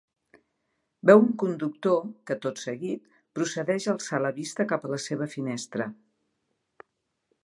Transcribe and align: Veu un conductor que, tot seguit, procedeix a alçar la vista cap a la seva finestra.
Veu 1.09 1.19
un 1.23 1.27
conductor 1.41 1.99
que, 2.31 2.37
tot 2.45 2.61
seguit, 2.63 3.05
procedeix 3.39 3.87
a 3.89 3.93
alçar 3.95 4.23
la 4.27 4.33
vista 4.41 4.67
cap 4.75 4.87
a 4.87 4.91
la 4.95 5.01
seva 5.07 5.29
finestra. 5.37 5.91